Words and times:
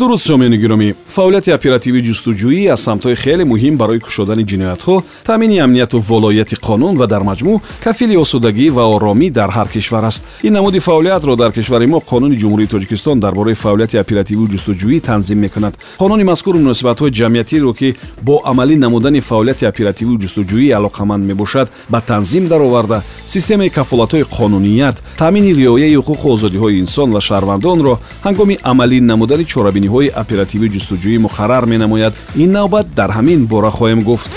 дуруд 0.00 0.20
шомиёни 0.22 0.56
гиромӣ 0.56 0.94
фаъолияти 1.16 1.50
оперативии 1.58 2.02
ҷустуҷӯӣ 2.08 2.72
аз 2.74 2.80
самтҳои 2.86 3.16
хеле 3.22 3.44
муҳим 3.52 3.76
барои 3.76 4.00
кушодани 4.06 4.44
ҷиноятҳо 4.50 5.02
таъмини 5.28 5.58
амнияту 5.66 5.98
волояти 6.10 6.56
қонун 6.66 6.94
ва 7.00 7.06
дар 7.06 7.22
маҷмӯъ 7.30 7.60
кафили 7.84 8.16
осудагӣ 8.24 8.66
ва 8.76 8.84
оромӣ 8.94 9.28
дар 9.38 9.50
ҳар 9.56 9.68
кишвар 9.74 10.04
аст 10.10 10.24
ин 10.42 10.52
намуди 10.52 10.80
фаъолиятро 10.80 11.36
дар 11.36 11.52
кишвари 11.52 11.86
мо 11.86 11.98
қонуни 12.10 12.36
ҷумҳурии 12.42 12.72
тоҷикистон 12.74 13.20
дар 13.20 13.32
бораи 13.34 13.54
фаъолияти 13.54 13.96
оперативию 14.04 14.48
ҷустуҷӯӣ 14.52 15.00
танзим 15.08 15.38
мекунад 15.38 15.74
қонуни 16.02 16.24
мазкур 16.30 16.54
муносибатҳои 16.54 17.10
ҷамъиятиро 17.18 17.72
ки 17.80 17.94
бо 18.26 18.34
амалӣ 18.50 18.76
намудани 18.84 19.20
фаъолияти 19.20 19.64
оперативию 19.72 20.16
ҷустуҷӯӣ 20.22 20.66
алоқаманд 20.78 21.22
мебошад 21.30 21.68
ба 21.92 22.00
танзим 22.00 22.44
дароварда 22.52 23.02
системаи 23.26 23.70
кафолатҳои 23.78 24.24
қонуният 24.38 24.96
таъмини 25.18 25.54
риояи 25.60 25.96
ҳуқуқу 25.98 26.26
озодиҳои 26.36 26.78
инсон 26.82 27.08
ва 27.14 27.20
шаҳрвандонро 27.28 27.94
ҳангоми 28.26 28.56
амалӣ 28.70 29.00
намудани 29.00 29.44
чорабиниҳои 29.90 30.12
оперативии 30.22 30.70
ҷустуҷӯӣ 30.70 31.18
муқаррар 31.26 31.64
менамояд. 31.66 32.14
Ин 32.36 32.52
навбат 32.52 32.86
дар 32.94 33.10
ҳамин 33.10 33.46
бора 33.46 33.70
хоҳем 33.70 34.00
гуфт. 34.02 34.30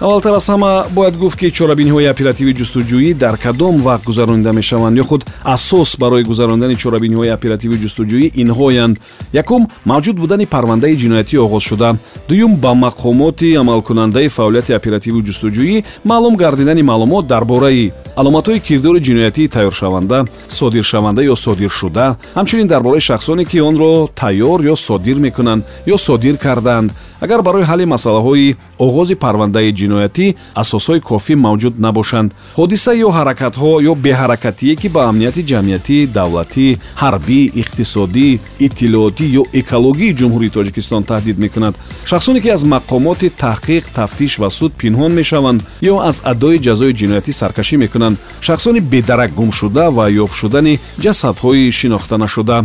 Аввалтар 0.00 0.34
аз 0.34 0.46
ҳама 0.48 0.84
бояд 0.96 1.16
гуфт 1.16 1.38
ки 1.38 1.50
чорабиниҳои 1.58 2.10
оперативии 2.14 2.54
ҷустуҷӯӣ 2.60 3.14
дар 3.14 3.36
кадом 3.44 3.74
вақт 3.88 4.04
гузаронида 4.10 4.52
мешаванд 4.52 4.98
ё 5.02 5.04
худ 5.10 5.22
асос 5.44 5.96
барои 6.02 6.24
гузарондани 6.30 6.76
чорабиниҳои 6.82 7.34
оперативии 7.38 7.82
ҷустуҷӯӣ 7.84 8.32
инҳоянд. 8.42 8.96
Якум 9.42 9.62
мавҷуд 9.90 10.16
будани 10.22 10.46
парвандаи 10.54 10.98
ҷиноятӣ 11.02 11.36
оғозшуда 11.46 11.88
дуюм 12.28 12.52
ба 12.64 12.72
мақомоти 12.86 13.48
амалкунандаи 13.62 14.28
фаъолияти 14.36 14.72
оперативии 14.80 15.26
ҷустуҷӯӣ 15.28 15.84
маълум 16.10 16.34
гардидани 16.42 16.82
маълумот 16.82 17.24
дар 17.32 17.44
бораи 17.44 17.92
аломатҳои 18.16 18.60
кирдори 18.60 19.00
ҷиноятии 19.00 19.48
тайёршаванда 19.48 20.18
содиршаванда 20.48 21.22
ё 21.32 21.34
содиршуда 21.44 22.16
ҳамчунин 22.36 22.66
дар 22.66 22.82
бораи 22.82 23.00
шахсоне 23.00 23.44
ки 23.44 23.58
онро 23.60 24.08
тайёр 24.22 24.58
ё 24.72 24.76
содир 24.76 25.16
мекунанд 25.26 25.62
ё 25.86 25.96
содир 25.96 26.36
кардаанд 26.36 26.90
агар 27.24 27.42
барои 27.42 27.64
ҳалли 27.70 27.84
масъалаҳои 27.94 28.56
оғози 28.86 29.14
парвандаи 29.24 29.72
ҷиноятӣ 29.80 30.26
асосҳои 30.62 31.00
кофӣ 31.08 31.34
мавҷуд 31.46 31.74
набошанд 31.86 32.28
ҳодиса 32.58 32.92
ё 33.06 33.08
ҳаракатҳо 33.18 33.70
ё 33.90 33.94
беҳаракатие 34.04 34.74
ки 34.80 34.88
ба 34.94 35.00
амнияти 35.10 35.42
ҷамъиятӣ 35.50 35.96
давлатӣ 36.16 36.66
ҳарбӣ 37.02 37.40
иқтисодӣ 37.62 38.28
иттилоотӣ 38.66 39.24
ё 39.40 39.42
экологии 39.60 40.16
ҷумҳурии 40.18 40.54
тоҷикистон 40.56 41.02
таҳдид 41.10 41.36
мекунад. 41.44 41.74
Шахсоне 42.10 42.40
ки 42.44 42.48
аз 42.56 42.62
мақомоти 42.74 43.28
таҳқиқ 43.44 43.84
тафтиш 43.98 44.32
ва 44.42 44.48
суд 44.58 44.72
пинҳон 44.80 45.12
мешаванд 45.20 45.60
ё 45.92 45.94
аз 46.08 46.16
адои 46.32 46.58
ҷазои 46.66 46.92
ҷиноятӣ 47.00 47.32
саркашӣ 47.40 47.76
мекунанд 47.84 48.01
шахсони 48.40 48.80
бедарак 48.80 49.30
гумшуда 49.34 49.90
ва 49.90 50.10
ёфт 50.10 50.36
шудани 50.36 50.80
ҷасадҳои 51.02 51.70
шинохтанашуда 51.70 52.64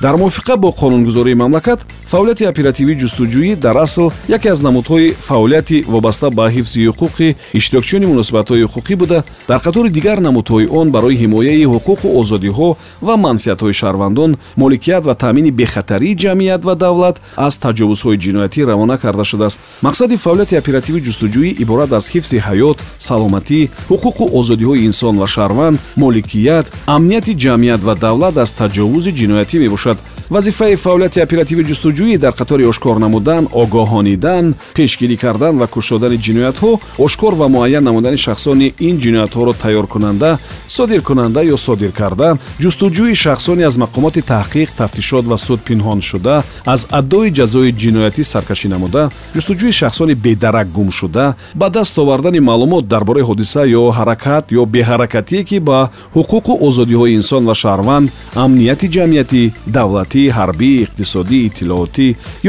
дар 0.00 0.16
мувофиқа 0.16 0.56
бо 0.56 0.68
қонунгузории 0.68 1.34
мамлакат 1.34 1.80
фаъолияти 2.14 2.44
оперативии 2.44 3.00
ҷустуҷӯӣ 3.02 3.56
дар 3.56 3.76
асл 3.76 4.06
яке 4.28 4.48
аз 4.54 4.60
намудҳои 4.62 5.14
фаъолияти 5.28 5.84
вобаста 5.94 6.30
ба 6.30 6.44
ҳифзи 6.54 6.80
ҳуқуқи 6.88 7.28
иштирокчиёни 7.58 8.06
муносибатҳои 8.12 8.64
ҳуқуқӣ 8.64 8.94
буда. 9.02 9.24
Дар 9.48 9.60
қатори 9.66 9.90
дигар 9.90 10.18
намудҳои 10.28 10.66
он 10.80 10.86
барои 10.94 11.16
ҳимояи 11.22 11.66
ҳуқуқу 11.74 12.06
озодиҳо 12.20 12.76
ва 13.06 13.14
манфиатҳои 13.24 13.78
шаҳрвандон 13.80 14.30
моликият 14.56 15.02
ва 15.08 15.14
таъмини 15.14 15.50
бехатарии 15.50 16.18
ҷамъият 16.22 16.62
ва 16.68 16.74
давлат 16.84 17.16
аз 17.36 17.54
таҷовузҳои 17.64 18.20
ҷиноятӣ 18.24 18.60
равона 18.70 18.96
карда 19.02 19.24
шудааст. 19.30 19.60
Мақсади 19.86 20.16
фаъолияти 20.24 20.54
оперативии 20.62 21.04
ҷустуҷӯӣ 21.06 21.48
иборат 21.62 21.90
аз 21.98 22.04
ҳифзи 22.14 22.38
ҳаёт 22.46 22.78
саломатӣ 23.08 23.60
ҳуқуқу 23.90 24.24
озодиҳои 24.38 24.84
инсон 24.88 25.14
ва 25.18 25.26
шаҳрванд 25.34 25.76
моликият 25.96 26.66
амнияти 26.96 27.32
ҷамъият 27.44 27.80
ва 27.88 27.94
давлат 28.04 28.34
аз 28.44 28.50
таҷовузи 28.60 29.10
ҷиноятӣ 29.20 29.56
мебошад. 29.64 29.98
Вазифаи 30.30 30.76
фаъолияти 30.76 31.20
оперативии 31.20 31.64
ҷустуҷӯӣ 32.04 32.18
дар 32.18 32.34
қатори 32.40 32.64
ошкор 32.72 32.96
намудан 32.98 33.48
огоҳонидан 33.62 34.54
пешгирӣ 34.74 35.16
кардан 35.16 35.58
ва 35.58 35.66
кушодани 35.66 36.18
ҷиноятҳо 36.26 36.70
ошкор 36.98 37.34
ва 37.40 37.48
муайян 37.48 37.84
намудани 37.84 38.16
шахсони 38.16 38.74
ин 38.88 38.96
ҷиноятҳоро 39.04 39.52
тайёркунанда 39.62 40.38
содиркунанда 40.68 41.40
ё 41.54 41.56
содир 41.56 41.92
карда 42.00 42.28
ҷустуҷӯи 42.62 43.14
шахсоне 43.24 43.64
аз 43.70 43.76
мақомоти 43.84 44.20
таҳқиқ 44.32 44.68
тафтишот 44.80 45.24
ва 45.30 45.36
суд 45.46 45.60
пинҳон 45.68 46.00
шуда 46.10 46.36
аз 46.74 46.80
адои 47.00 47.30
ҷазои 47.38 47.70
ҷиноятӣ 47.82 48.22
саркашӣ 48.32 48.68
намуда 48.74 49.02
ҷустуҷӯи 49.34 49.72
шахсони 49.80 50.14
бедарак 50.24 50.68
гум 50.76 50.90
шуда 50.98 51.34
ба 51.60 51.66
даст 51.76 51.98
овардани 52.02 52.40
маълумот 52.40 52.84
дар 52.92 53.02
бораи 53.08 53.24
ҳодиса 53.30 53.62
ё 53.80 53.84
ҳаракат 53.98 54.44
ё 54.60 54.62
беҳаракатие 54.74 55.42
ки 55.48 55.58
ба 55.68 55.78
ҳуқуқу 56.16 56.52
озодиҳои 56.66 57.14
инсон 57.18 57.42
ва 57.48 57.54
шаҳрванд 57.62 58.06
амнияти 58.44 58.86
ҷамъиятӣ 58.94 59.42
давлатӣ 59.76 60.22
ҳарбӣ 60.38 60.70
иқтисодӣ 60.84 61.38
иттилоотӣ 61.48 61.93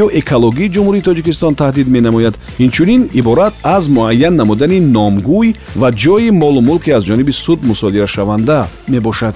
ё 0.02 0.06
экологии 0.20 0.68
ҷумҳурии 0.74 1.06
тоҷикистон 1.08 1.54
таҳдид 1.54 1.88
менамояд. 1.96 2.34
Инчунин 2.58 3.08
иборат 3.20 3.54
аз 3.62 3.88
муайян 3.88 4.34
намудани 4.36 4.78
номгӯй 4.80 5.48
ва 5.80 5.88
ҷои 5.92 6.30
молу 6.30 6.60
мулке 6.60 6.90
аз 6.92 7.04
ҷониби 7.04 7.32
суд 7.32 7.58
мусодирашаванда 7.70 8.66
мебошад 8.88 9.34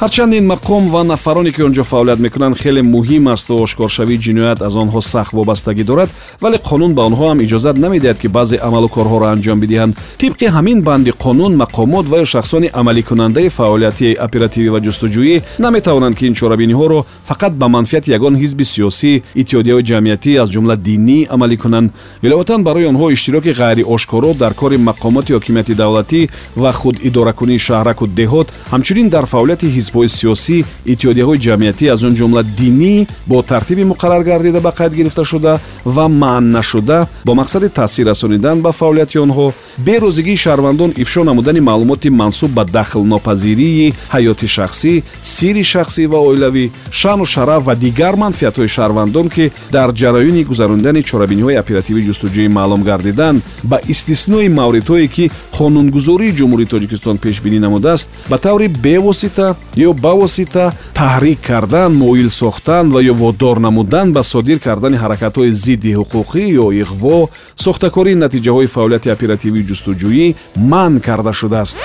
ҳарчанд 0.00 0.32
ин 0.34 0.46
мақом 0.46 0.88
ва 0.88 1.04
нафароне 1.04 1.52
ки 1.52 1.62
он 1.62 1.72
ҷо 1.74 1.84
фаъолият 1.84 2.20
мекунанд 2.20 2.56
хеле 2.56 2.82
муҳим 2.82 3.28
асту 3.28 3.54
ошкоршавии 3.64 4.18
ҷиноят 4.26 4.62
аз 4.62 4.74
онҳо 4.74 5.00
сахт 5.00 5.32
вобастагӣ 5.32 5.84
дорад 5.84 6.08
вале 6.40 6.56
қонун 6.68 6.92
ба 6.94 7.02
онҳо 7.08 7.24
ҳам 7.30 7.38
иҷозат 7.44 7.76
намедиҳад 7.84 8.18
ки 8.22 8.28
баъзе 8.28 8.56
амалу 8.68 8.88
корҳоро 8.96 9.26
анҷом 9.34 9.58
бидиҳанд. 9.60 9.96
Тибқи 10.20 10.46
ҳамин 10.56 10.78
банди 10.88 11.10
қонун 11.24 11.52
мақомот 11.62 12.06
ва 12.12 12.16
ё 12.22 12.24
шахсони 12.24 12.70
амаликунандаи 12.80 13.48
фаъолияти 13.58 14.16
оперативӣ 14.26 14.68
ва 14.74 14.80
ҷустуҷӯӣ 14.86 15.42
наметавонанд 15.64 16.14
ки 16.18 16.24
ин 16.28 16.34
чорабиниҳоро 16.40 17.04
фақат 17.28 17.52
ба 17.60 17.66
манфиати 17.68 18.12
ягон 18.18 18.34
ҳизби 18.42 18.64
сиёсӣ 18.72 19.12
иттиҳодияҳои 19.40 19.84
ҷамъиятӣ 19.90 20.30
аз 20.42 20.48
ҷумла 20.54 20.76
динӣ 20.86 21.18
амалӣ 21.34 21.56
кунанд. 21.62 21.88
Иловатан 22.26 22.60
барои 22.68 22.86
онҳо 22.92 23.06
иштироки 23.16 23.52
ғайриошкоро 23.60 24.30
дар 24.42 24.52
кори 24.60 24.76
мақомоти 24.88 25.34
ҳокимияти 25.36 25.74
давлатӣ 25.82 26.20
ва 26.62 26.72
худидоракунии 26.80 27.64
шаҳраку 27.66 28.04
деҳот 28.18 28.48
ҳамчунин 28.72 29.08
дар 29.14 29.26
фаъолияти 29.32 29.89
ҳизбҳои 29.90 30.08
сиёсӣ 30.08 30.64
иттиҳодияҳои 30.92 31.38
ҷамъиятӣ 31.46 31.84
аз 31.94 32.02
он 32.02 32.14
ҷумла 32.14 32.42
динӣ 32.58 33.06
бо 33.26 33.42
тартиби 33.42 33.84
муқаррар 33.92 34.22
гардида 34.24 34.60
ба 34.60 34.72
қайд 34.78 34.92
гирифта 34.94 35.24
шуда 35.24 35.58
ва 35.84 36.08
маън 36.08 36.50
нашуда 36.50 37.06
бо 37.24 37.32
мақсади 37.34 37.68
таъсир 37.68 38.06
расонидан 38.06 38.60
ба 38.60 38.72
фаъолияти 38.72 39.18
онҳо 39.18 39.52
берӯзигии 39.86 40.36
шаҳрвандон 40.44 40.90
ифшо 41.02 41.24
намудани 41.24 41.60
маълумоти 41.60 42.08
мансуб 42.10 42.50
ба 42.50 42.64
дахлнопазирии 42.64 43.94
ҳаёти 44.14 44.46
шахсӣ 44.56 45.02
сирри 45.22 45.64
шахсӣ 45.72 46.06
ва 46.12 46.18
оилавӣ 46.28 46.70
шаъну 46.90 47.26
шараф 47.34 47.62
ва 47.68 47.74
дигар 47.74 48.14
манфиатҳои 48.22 48.68
шаҳрвандон 48.76 49.26
ки 49.34 49.44
дар 49.72 49.88
ҷароёни 50.00 50.44
гузарондани 50.50 51.02
чорабиниҳои 51.02 51.60
оперативии 51.62 52.06
ҷустуҷӯӣ 52.08 52.48
маълум 52.48 52.82
гардиданд 52.90 53.42
ба 53.70 53.78
истиснои 53.92 54.48
мавридҳое 54.58 55.06
ки 55.14 55.24
қонунгузории 55.58 56.36
ҷумҳурии 56.38 56.70
тоҷикистон 56.72 57.16
пешбинӣ 57.24 57.58
намудааст 57.66 58.06
ба 58.30 58.36
таври 58.38 58.68
бевосита 58.68 59.56
ё 59.88 59.92
ба 60.04 60.12
восита 60.20 60.64
таҳрик 60.94 61.38
кардан 61.48 61.90
моил 62.02 62.30
сохтан 62.30 62.84
ва 62.94 63.00
ё 63.02 63.14
водор 63.22 63.56
намудан 63.66 64.12
ба 64.12 64.22
содир 64.22 64.58
кардани 64.66 64.96
ҳаракатҳои 65.02 65.52
зидди 65.64 65.96
ҳуқуқӣ 65.98 66.42
ё 66.62 66.66
иғво 66.82 67.18
сохтакории 67.64 68.20
натиҷаҳои 68.24 68.72
фаъолияти 68.74 69.08
оперативии 69.16 69.66
ҷустуҷӯӣ 69.70 70.26
манъ 70.72 71.00
карда 71.06 71.32
шудааст 71.40 71.78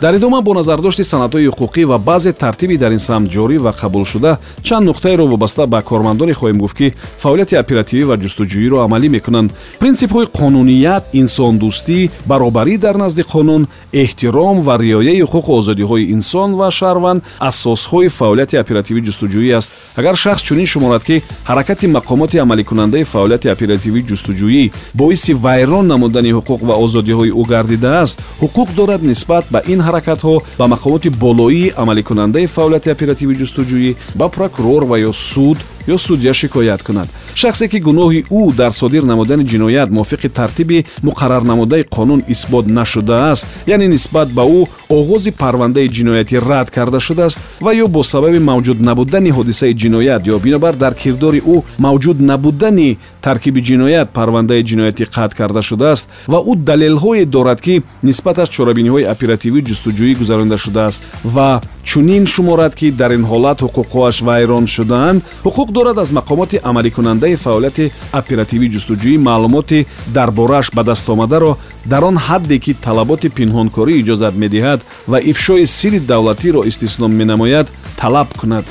дар 0.00 0.14
идома 0.14 0.40
бо 0.42 0.54
назардошти 0.54 1.04
санадҳои 1.04 1.48
ҳуқуқӣ 1.48 1.84
ва 1.84 1.98
баъзе 1.98 2.32
тартиби 2.32 2.76
дар 2.76 2.92
ин 2.92 2.98
самт 2.98 3.30
ҷорӣ 3.30 3.58
ва 3.58 3.72
қабулшуда 3.72 4.38
чанд 4.62 4.88
нуқтаеро 4.88 5.26
вобаста 5.26 5.66
ба 5.66 5.82
кормандоне 5.82 6.34
хоҳем 6.34 6.58
гуфт 6.58 6.76
ки 6.76 6.94
фаъолияти 7.18 7.54
оперативӣ 7.56 8.04
ва 8.10 8.16
ҷустуҷӯиро 8.16 8.78
амалӣ 8.86 9.08
мекунанд. 9.08 9.50
Принсипҳои 9.80 10.26
қонуният 10.38 11.04
инсондӯстӣ 11.12 12.10
баробарӣ 12.26 12.78
дар 12.78 12.96
назди 12.96 13.22
қонун 13.22 13.62
эҳтиром 13.92 14.56
ва 14.66 14.74
риояи 14.78 15.22
ҳуқуқу 15.22 15.50
озодиҳои 15.60 16.10
инсон 16.14 16.50
ва 16.60 16.68
шаҳрванд 16.78 17.22
асосҳои 17.48 18.08
фаъолияти 18.08 18.56
оперативии 18.64 19.04
ҷустуҷӯӣ 19.08 19.56
аст. 19.58 19.72
Агар 19.96 20.16
шахс 20.16 20.42
чунин 20.42 20.66
шуморад 20.66 21.02
ки 21.08 21.22
ҳаракати 21.48 21.86
мақомоти 21.96 22.36
амаликунандаи 22.44 23.04
фаъолияти 23.04 23.48
оперативии 23.56 24.06
ҷустуҷӯӣ 24.10 24.70
боиси 24.94 25.32
вайрон 25.44 25.86
намудани 25.86 26.32
ҳуқуқ 26.38 26.60
ва 26.68 26.74
озодиҳои 26.84 27.30
ӯ 27.40 27.42
гардидааст 27.52 28.16
ҳуқуқ 28.42 28.68
дорад 28.76 29.02
нисбат 29.02 29.44
ба 29.50 29.62
ин 29.72 29.83
ҳаракатҳо 29.86 30.34
ба 30.58 30.66
мақомоти 30.74 31.08
болоии 31.24 31.72
амаликунандаи 31.82 32.46
фаъолияти 32.54 32.88
оперативии 32.96 33.38
ҷустуҷӯӣ 33.42 33.90
ба 34.18 34.26
прокурор 34.36 34.82
ва 34.90 34.96
ё 35.08 35.12
суд 35.12 35.58
ё 35.86 35.98
судя 35.98 36.34
шикоят 36.34 36.82
кунад. 36.82 37.08
Шахсе 37.34 37.68
ки 37.68 37.78
гуноҳи 37.78 38.24
ӯ 38.30 38.54
дар 38.54 38.72
содир 38.72 39.02
намудани 39.02 39.44
ҷиноят 39.44 39.90
мувофиқи 39.90 40.28
тартиби 40.28 40.86
муқаррарнамудаи 41.02 41.84
қонун 41.96 42.22
исбот 42.28 42.66
нашудааст 42.66 43.48
яъне 43.66 43.88
нисбат 43.88 44.28
ба 44.32 44.42
ӯ 44.42 44.66
оғози 44.88 45.30
парвандаи 45.30 45.88
ҷиноятӣ 45.88 46.36
рад 46.48 46.70
карда 46.70 47.00
шудааст 47.00 47.40
ва 47.60 47.74
ё 47.74 47.86
бо 47.88 48.02
сабаби 48.02 48.38
мавҷуд 48.38 48.80
набудани 48.80 49.30
ҳодисаи 49.30 49.74
ҷиноят 49.74 50.22
ё 50.26 50.38
бинобар 50.38 50.74
дар 50.74 50.94
кирдори 50.94 51.40
ӯ 51.54 51.62
мавҷуд 51.78 52.20
набудани 52.20 52.98
таркиби 53.22 53.60
ҷиноят 53.68 54.08
парвандаи 54.18 54.64
ҷиноятӣ 54.70 55.04
қатъ 55.16 55.34
карда 55.36 55.62
шудааст 55.62 56.08
ва 56.32 56.38
ӯ 56.50 56.54
далелҳое 56.68 57.24
дорад 57.26 57.60
ки 57.60 57.82
нисбаташ 58.02 58.48
чорабиниҳои 58.56 59.08
оперативӣ 59.14 59.60
ҷустуҷӯӣ 59.68 60.14
гузаронида 60.20 60.58
шудааст 60.58 61.00
ва 61.24 61.60
чунин 61.84 62.26
шуморад 62.26 62.74
ки 62.74 62.90
дар 62.90 63.10
ин 63.18 63.24
ҳолат 63.30 63.58
ҳуқуқҳоаш 63.64 64.16
вайрон 64.28 64.66
шудаанд 64.66 65.22
ҳуқуқ 65.46 65.68
дорад 65.76 65.98
аз 65.98 66.10
мақомоти 66.18 66.60
амаликунандаи 66.70 67.36
фаъолияти 67.44 67.90
оперативии 68.20 68.72
ҷустуҷӯӣ 68.74 69.18
маълумоти 69.28 69.86
дар 70.16 70.30
борааш 70.38 70.66
ба 70.76 70.82
дастомадаро 70.90 71.52
дар 71.92 72.02
он 72.10 72.16
ҳадде 72.26 72.56
ки 72.64 72.72
талаботи 72.86 73.28
пинҳонкорӣ 73.36 73.92
иҷозат 74.00 74.34
медиҳад 74.42 74.80
ва 75.10 75.18
ифшои 75.30 75.66
сирри 75.78 76.00
давлатиро 76.12 76.60
истисном 76.70 77.12
менамояд 77.20 77.66
талаб 78.00 78.28
кунад. 78.40 78.64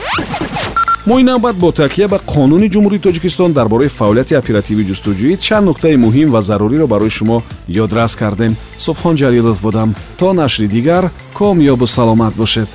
Мо 1.07 1.19
ин 1.19 1.25
навбат 1.25 1.55
бо 1.63 1.71
такя 1.71 2.07
ба 2.07 2.19
қонуни 2.33 2.71
ҷумҳурии 2.73 3.03
тоҷикистон 3.05 3.51
дар 3.51 3.67
бораи 3.67 3.95
фаъолияти 3.99 4.39
оперативии 4.41 4.87
ҷустуҷӯӣ 4.89 5.37
чанд 5.45 5.65
нуктаи 5.69 5.95
муҳим 6.05 6.29
ва 6.31 6.41
заруриро 6.41 6.87
барои 6.87 7.09
шумо 7.17 7.37
ёдрас 7.83 8.15
кардем. 8.21 8.53
Субҳон 8.85 9.15
ҷалилов 9.21 9.57
будам. 9.65 9.89
То 10.19 10.27
нашри 10.33 10.67
дигар 10.75 11.03
комёбу 11.37 11.85
саломат 11.87 12.33
бошед 12.41 12.69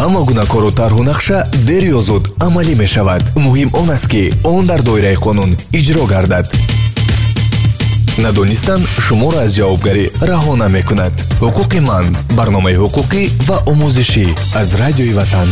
ҳама 0.00 0.20
гуна 0.28 0.44
кору 0.52 0.70
тарҳу 0.80 1.02
нақша 1.10 1.38
дер 1.68 1.84
ё 1.98 2.00
зуд 2.08 2.24
амалӣ 2.46 2.74
мешавад. 2.82 3.22
Муҳим 3.44 3.68
он 3.80 3.88
аст 3.96 4.06
ки 4.12 4.22
он 4.44 4.62
дар 4.70 4.80
доираи 4.88 5.16
қонун 5.24 5.50
иҷро 5.78 6.04
гардад. 6.12 6.46
Надонистан 8.24 8.80
шуморо 9.04 9.38
аз 9.44 9.50
ҷавобгарӣ 9.58 10.04
раҳо 10.30 10.52
намекунад 10.62 11.14
ҳуқуқи 11.42 11.80
ман 11.88 12.06
барномаи 12.38 12.76
ҳуқуқӣ 12.82 13.22
ва 13.48 13.56
омӯзишӣ 13.72 14.26
аз 14.60 14.68
радиои 14.82 15.12
ватан 15.18 15.50